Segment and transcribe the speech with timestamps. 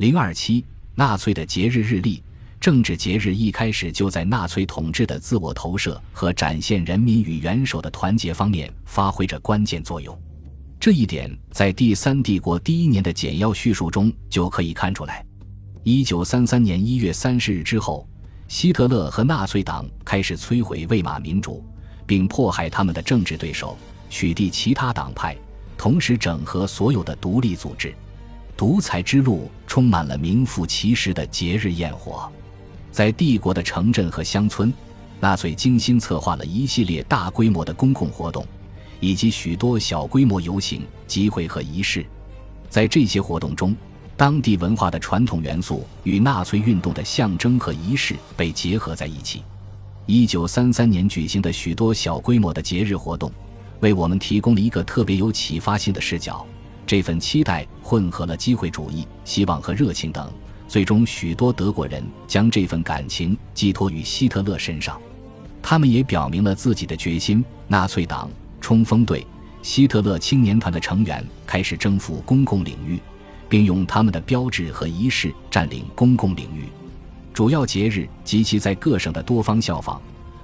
[0.00, 2.22] 零二七，纳粹的节日日历。
[2.58, 10.18] 政治节日一开始就在纳粹统治的自我投射和展现人民与元首的团结方面发挥着关键作用。
[10.80, 15.22] 这一点在第三帝国第一年的简要叙述中就可以看出来。
[15.82, 18.08] 一九三三年一月三十日之后，
[18.48, 21.62] 希特勒和纳粹党开始摧毁魏玛民主，
[22.06, 23.76] 并迫害他们的政治对手，
[24.08, 25.36] 取缔其他党派，
[25.76, 27.94] 同时整合所有的独立组织。
[28.60, 32.30] 独裁之路充满了名副其实的节日焰火。
[32.92, 34.70] 在帝国的城镇和乡村，
[35.18, 38.46] 纳粹精心策划了一系列大规模的公共活动，
[39.00, 42.04] 以及许多小规模游行、集会和仪式。
[42.68, 43.74] 在这些活动中，
[44.14, 49.42] 当地文化的传统元素与纳粹运动的象征和仪式被结合在一起。
[50.04, 53.32] 一九三三年举行的许多小规模的节日活动，
[53.80, 56.46] 为我们提供了一个特别有启发性的视角。
[56.90, 60.28] 这份期待混合了机会主义、希望和热情等。
[60.66, 65.00] 最终，许多德国人将这份感情寄托于希特勒身上，
[65.62, 67.44] 他们也表明了自己的决心。
[67.68, 68.28] 纳粹党、
[68.60, 69.24] 冲锋队、
[69.62, 72.98] 希特勒青年团的成员开始征服公共领域，
[73.48, 76.64] 并用他们的标志和仪式占领公共领域。
[77.32, 80.02] 主要节日及其在各省的多方效仿，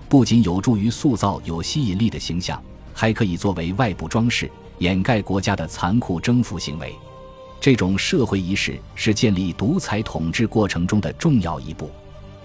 [0.09, 2.63] 不仅有助于塑造有吸引力的形象，
[2.95, 6.95] 还可以作为外部装饰，掩盖国家的残酷征服行为。
[7.61, 11.91] 这种社会仪式是建立独裁统治过程中的重要一步。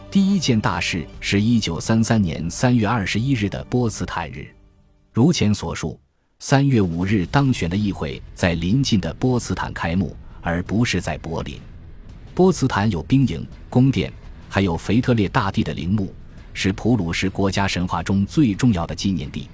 [0.10, 4.48] 第一件大事是一九三三年三月二十一日的波茨坦日。
[5.14, 6.00] 如前所述，
[6.40, 11.60] 三月五日当选的议会在临近的波茨坦开幕，而不是在柏林。
[12.34, 14.12] 波茨坦有兵营、宫殿，
[14.50, 16.14] 还有腓特烈大帝的陵墓，
[16.54, 19.48] 是普鲁士国家神话中最重要的纪念地。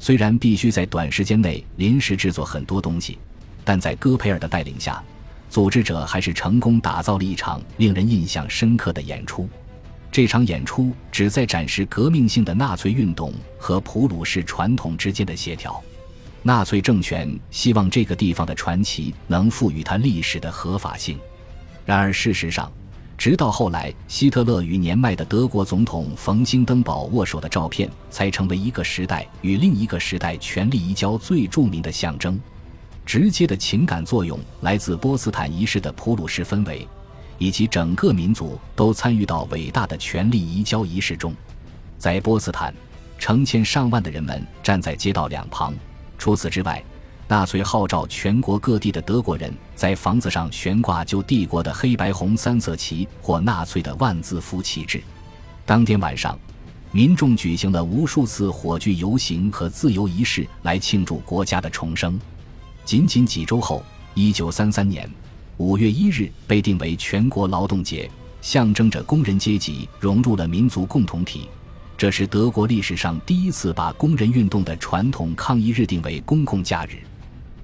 [0.00, 3.16] 虽然必须在短时间内临时制作很多东西。
[3.62, 5.00] 但在戈培尔的带领下，
[5.48, 9.48] 组织者还是成功打造了一场令人印象深刻的演出。
[10.10, 15.80] 这场演出旨在展示革命性的纳粹运动和普鲁士传统之间的协调。
[16.42, 21.18] 纳粹政权希望这个地方的传奇能赋予它历史的合法性。
[21.84, 22.72] 然而，事实上，
[23.20, 32.40] 直到后来，希特勒与年迈的德国总统冯兴登堡握手的照片，才成为一个时代与另一个时代权力移交最著名的象征。
[33.04, 36.88] 直接的情感作用来自波茨坦仪式的普鲁士氛围，
[37.36, 41.34] 以及整个民族都参与到伟大的权力移交仪式中。
[41.98, 42.72] 在波茨坦，
[43.18, 45.74] 成千上万的人们站在街道两旁。
[46.16, 46.82] 除此之外，
[47.30, 55.00] 纳粹号召全国各地的德国人在房子上悬挂旧帝国的黑白红三色旗或纳粹的万字符旗帜。
[55.64, 56.36] 当天晚上，
[56.90, 62.18] 民众举行了无数次火炬游行和自由仪式来庆祝国家的重生。
[62.84, 63.80] 仅仅几周后，
[64.14, 65.08] 一九三三年
[65.56, 68.10] 五月一日被定为全国劳动节，
[68.42, 71.48] 象征着工人阶级融入了民族共同体。
[71.96, 76.98] 这是德国历史上第一次把工人运动的传统抗议日定为公共假日。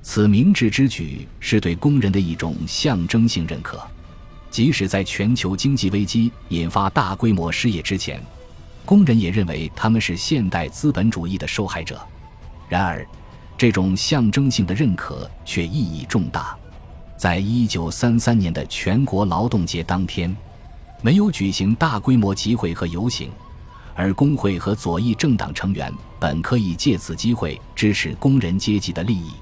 [0.08, 3.84] 此明智之举是对工人的一种象征性认可。
[4.52, 8.22] 即使在全球经济危机引发大规模失业之前，
[8.84, 12.00] 工人也认为他们是现代资本主义的受害者。
[12.68, 13.04] 然而，
[13.58, 16.56] 这种象征性的认可却意义重大。
[17.16, 20.34] 在一九三三年的全国劳动节当天，
[21.02, 23.28] 没有举行大规模集会和游行，
[23.92, 29.32] 而工会和左翼政党成员本可以借此机会支持工人阶级的利益。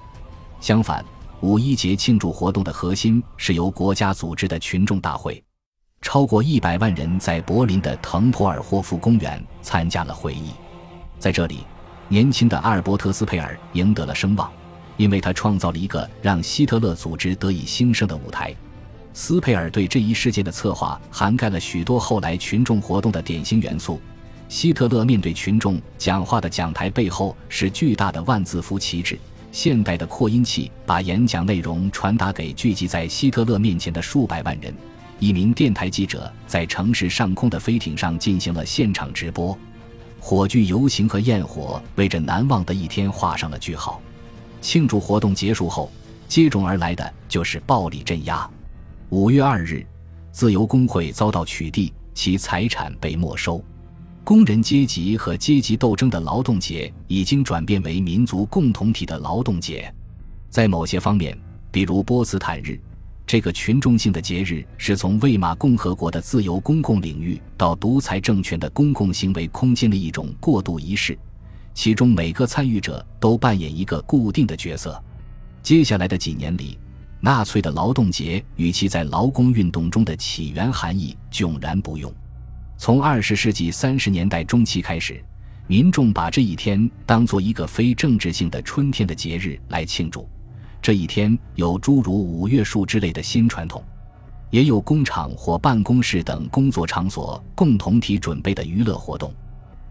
[0.65, 1.05] 相反，
[1.43, 5.45] 五一节庆祝活动的核心是由国家组织的群众大会，
[6.01, 10.53] 超过一百万人在柏林的滕普尔霍夫公园参加了会议，
[11.19, 11.67] 在这里。
[12.09, 14.51] 年轻的阿尔伯特·斯佩尔赢得了声望，
[14.97, 18.55] 因为他创造了一个让希特勒组织得以兴盛的舞台。
[19.13, 24.01] 斯佩尔对这一事件的策划涵盖了许多后来群众活动的典型元素。
[24.49, 29.19] 希特勒面对群众讲话的讲台背后是巨大的万字符旗帜，
[29.55, 34.75] 现代的扩音器把演讲内容传达给聚集在希特勒面前的数百万人。
[35.21, 39.57] 一名电台记者在城市上空的飞艇上进行了现场直播。
[40.19, 44.03] 火炬游行和焰火为这难忘的一天画上了句号。
[44.61, 45.89] 庆祝活动结束后，
[46.27, 48.51] 接踵而来的就是暴力镇压。
[49.11, 49.87] 五月二日，
[50.33, 53.65] 自由工会遭到取缔，其财产被没收。
[54.25, 59.95] 工人阶级和阶级斗争的劳动节已经转变为民族共同体的劳动节。
[60.49, 61.39] 在某些方面，
[61.71, 62.81] 比如波茨坦日。
[63.27, 71.19] 这个群众性的节日是从魏玛共和国的自由公共领域到独裁政权的公共行为空间的一种过渡仪式，
[71.75, 75.03] 其中每个参与者都扮演一个固定的角色。
[75.63, 76.79] 接下来的几年里，
[77.21, 82.11] 纳粹的劳动节与其在劳工运动中的起源含义迥然不用。
[82.85, 85.19] 从二十世纪三十年代中期开始，
[85.67, 90.29] 民众把这一天当做一个非政治性的春天的节日来庆祝。
[90.83, 93.83] 这一天有诸如五月树之类的新传统，
[94.51, 99.33] 也有工厂或办公室等工作场所共同体准备的娱乐活动。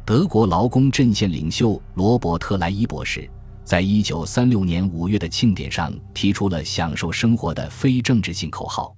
[0.06, 3.28] 德国劳工阵线领袖罗伯特·莱伊博士。
[3.64, 8.96] 在一九三六年五月的庆典上，提出了“享受生活”的非政治性口号。